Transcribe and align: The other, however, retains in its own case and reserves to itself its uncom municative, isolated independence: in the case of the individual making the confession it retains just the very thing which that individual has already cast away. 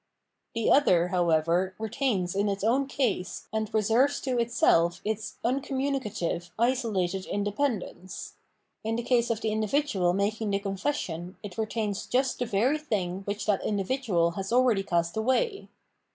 The 0.55 0.71
other, 0.71 1.09
however, 1.09 1.75
retains 1.77 2.35
in 2.35 2.49
its 2.49 2.63
own 2.63 2.87
case 2.87 3.47
and 3.53 3.71
reserves 3.71 4.19
to 4.21 4.39
itself 4.39 4.99
its 5.05 5.35
uncom 5.45 5.73
municative, 5.77 6.49
isolated 6.57 7.27
independence: 7.27 8.33
in 8.83 8.95
the 8.95 9.03
case 9.03 9.29
of 9.29 9.41
the 9.41 9.51
individual 9.51 10.13
making 10.13 10.49
the 10.49 10.57
confession 10.57 11.37
it 11.43 11.55
retains 11.55 12.07
just 12.07 12.39
the 12.39 12.47
very 12.47 12.79
thing 12.79 13.21
which 13.25 13.45
that 13.45 13.63
individual 13.63 14.31
has 14.31 14.51
already 14.51 14.81
cast 14.81 15.15
away. 15.15 15.67